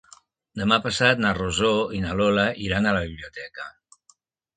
[0.59, 3.67] Demà passat na Rosó i na Lola iran a la biblioteca.